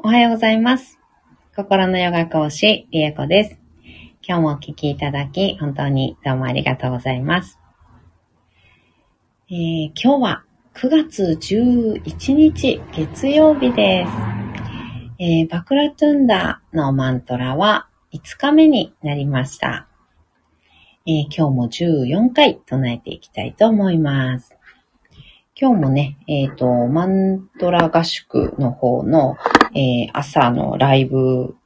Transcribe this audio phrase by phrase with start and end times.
[0.00, 0.96] おはようございます。
[1.56, 3.58] 心のヨガ講師、りえこです。
[4.22, 7.58] 今日もお聞きいただき、本当にどうもありがとうございます。
[9.50, 14.12] えー今日は9月11日月曜日です。
[15.18, 19.88] えーバクラトゥンダーのマントラは5日目になりました。
[21.06, 24.58] えー今日も14回唱えていきたいと思います。
[25.60, 29.36] 今日もね、えっ、と、マントラ合宿の方の、
[29.74, 31.56] えー朝のライブ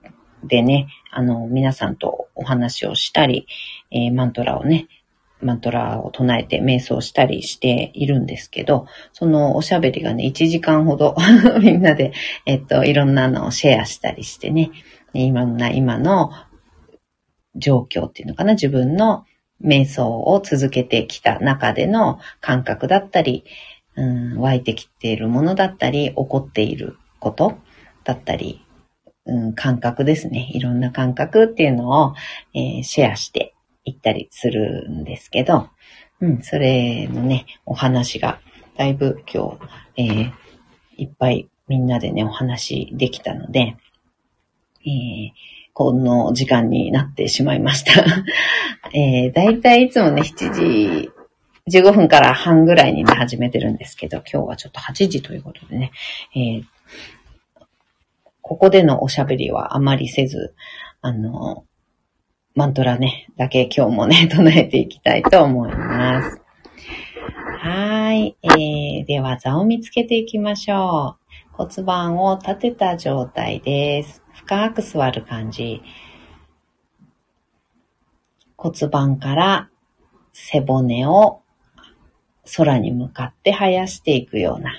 [0.44, 3.46] でね、あの、皆さんとお話をしたり、
[3.90, 4.88] えーマントラをね、
[5.42, 11.16] マントラを唱えて瞑想したりしているんですけど、そのおしゃべりがね、1時間ほど
[11.60, 12.12] みんなで、
[12.46, 14.70] えっと、いろんなのをシェアしたりしてね、
[15.12, 16.30] 今の、今の
[17.56, 19.24] 状況っていうのかな、自分の
[19.62, 23.44] 瞑想を続けてきた中での感覚だったり、
[23.94, 27.58] うん、湧いてきているものだったり、起こっていること
[28.04, 28.64] だったり、
[29.26, 30.50] うん、感覚ですね。
[30.52, 32.14] いろんな感覚っていうのを、
[32.54, 33.54] えーシェアして
[33.84, 35.70] いったりするんですけど、
[36.20, 38.40] うん、それのね、お話が、
[38.76, 39.58] だいぶ今
[39.96, 40.32] 日、えー
[40.98, 43.76] いっぱいみんなでね、お話できたので、
[44.84, 45.30] えー
[45.74, 48.04] この時間になってしまいました。
[48.92, 51.10] えー、だいたいいつもね、7時
[51.70, 55.92] 15分から半ぐらいにね、始めてるんですけど、今日はちょっと8時ということでね、
[56.34, 56.64] えー
[58.52, 60.54] ここでのおしゃべりはあまりせず、
[61.00, 61.64] あの、
[62.54, 66.38] マントラね、だけ今日もね、 唱えていきたいと思います。
[67.60, 68.36] はい。
[68.42, 71.52] えー、では座を見つけていきましょう。
[71.52, 74.22] 骨盤を立てた状態です。
[74.34, 75.80] 深く座る感じ。
[78.58, 79.70] 骨盤から
[80.34, 81.40] 背骨を
[82.54, 84.74] 空に向かって生やしていくような、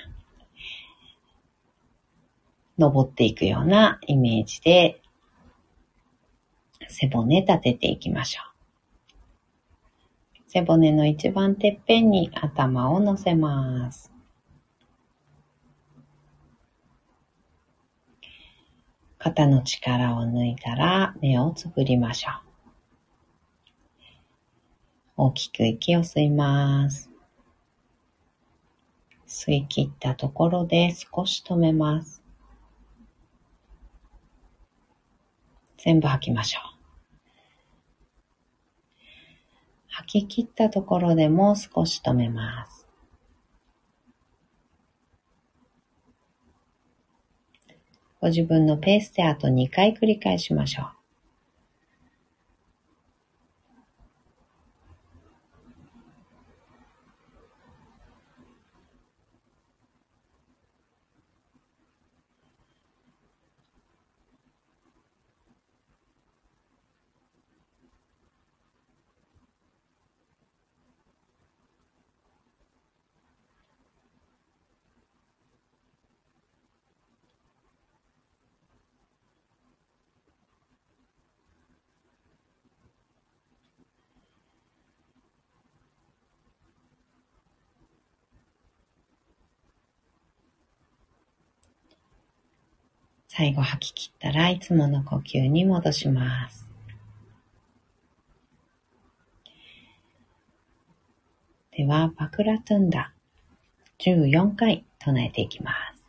[2.78, 5.00] 登っていくようなイメージで
[6.88, 8.54] 背骨立てていきましょう。
[10.48, 14.12] 背骨の一番てっぺんに頭を乗せます。
[19.18, 22.34] 肩の力を抜いたら目をつぶりましょう。
[25.16, 27.10] 大きく息を吸います。
[29.26, 32.23] 吸い切ったところで少し止めます。
[35.84, 36.62] 全部吐きましょう。
[39.88, 42.88] 吐き切ったところでもう少し止めます。
[48.18, 51.03] ご自分のペースであと2回繰り返しましょう。
[93.36, 96.68] 最後吐き切ったらいつもの呼吸に戻します。
[101.76, 103.12] では、バクラトゥンダ
[103.98, 106.04] 14回唱えていきます。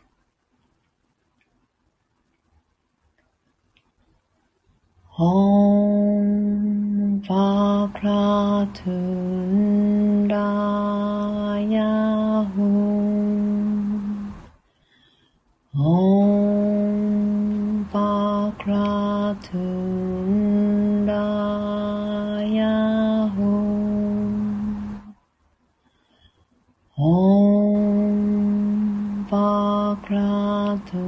[5.17, 7.21] オン
[30.05, 30.31] พระ
[30.91, 31.07] ทู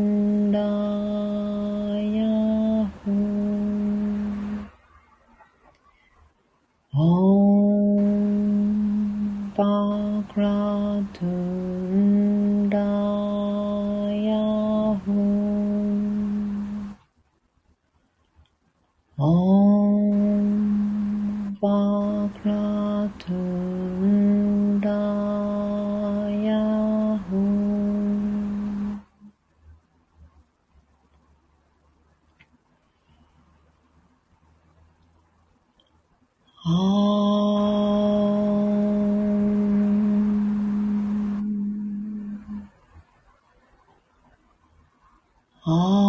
[45.63, 46.00] 哦。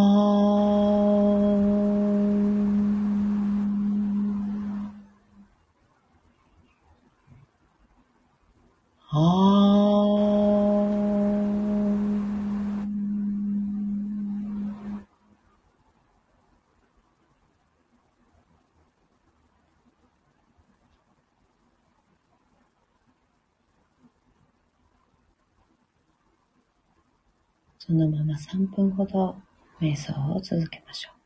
[27.84, 29.43] そのまま3分ほど
[29.81, 31.22] 瞑想を続けましょう。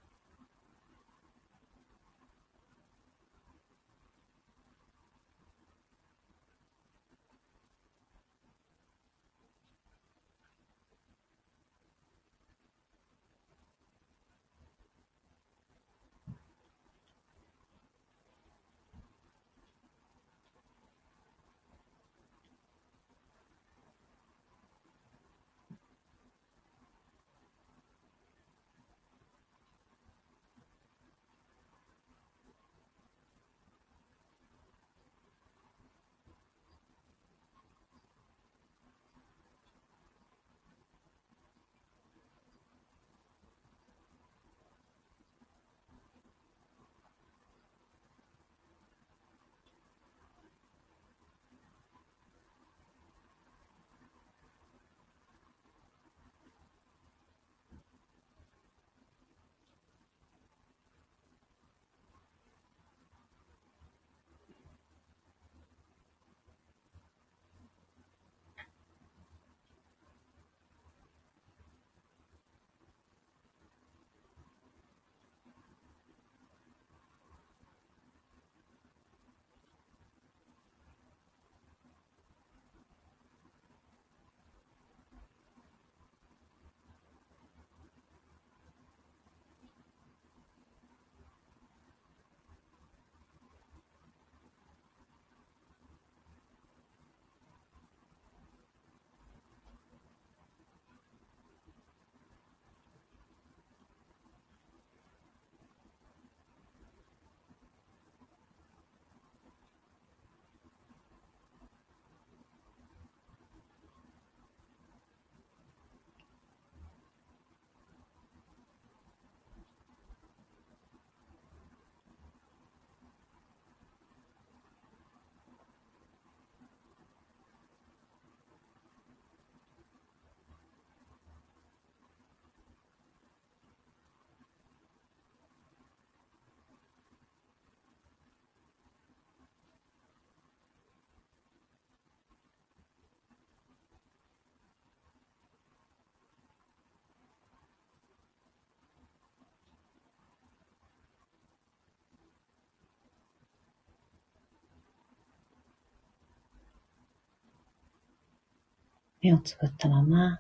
[159.26, 160.38] 目をつぶったまま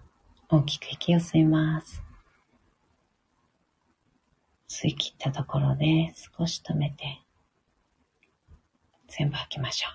[0.48, 2.04] 大きく息を吸います。
[4.68, 7.20] 吸い切ったところで少し止めて、
[9.08, 9.92] 全部吐きましょう。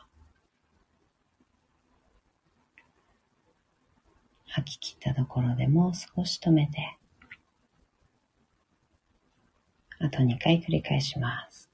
[4.47, 6.97] 吐き切ったところでもう少し止めて、
[9.99, 11.70] あと2回繰り返します。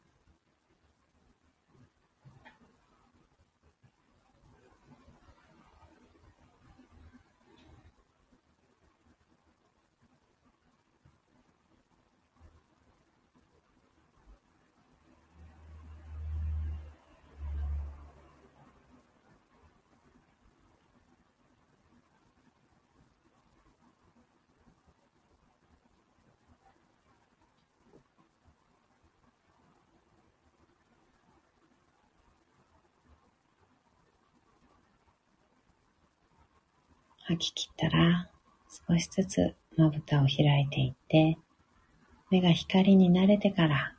[37.27, 38.29] 吐き切ったら、
[38.87, 41.37] 少しずつまぶたを開いていって、
[42.31, 43.95] 目が光に慣れてから、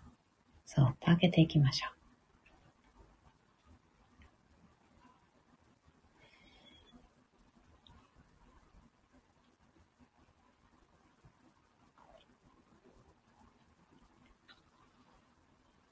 [0.64, 1.92] そっと開けていきましょう。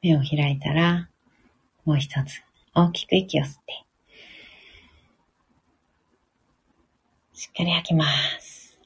[0.01, 1.11] 目を開いたら、
[1.85, 2.43] もう一つ
[2.75, 3.86] 大きく息を吸って、
[7.39, 8.07] しっかり吐きま
[8.41, 8.79] す。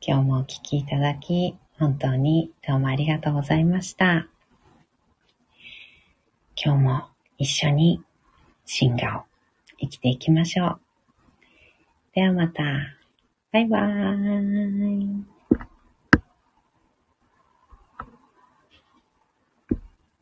[0.00, 4.26] 今日もお聴きいただき、本当にどうもありがとうございました。
[6.56, 7.08] 今日も
[7.38, 8.02] 一緒に
[8.64, 9.22] 進化を
[9.78, 10.80] 生きていきましょう。
[12.14, 12.64] ではまた。
[13.52, 15.35] バイバーイ。